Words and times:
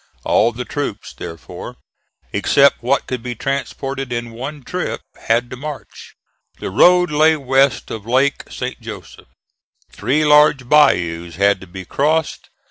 All 0.23 0.51
the 0.51 0.65
troops, 0.65 1.13
therefore, 1.13 1.75
except 2.33 2.81
what 2.81 3.05
could 3.05 3.21
be 3.21 3.35
transported 3.35 4.11
in 4.11 4.31
one 4.31 4.63
trip, 4.63 5.01
had 5.27 5.47
to 5.51 5.55
march. 5.55 6.15
The 6.59 6.71
road 6.71 7.11
lay 7.11 7.35
west 7.37 7.91
of 7.91 8.07
Lake 8.07 8.45
St. 8.49 8.81
Joseph. 8.81 9.27
Three 9.91 10.25
large 10.25 10.67
bayous 10.67 11.35
had 11.35 11.61
to 11.61 11.67
be 11.67 11.85
crossed. 11.85 12.49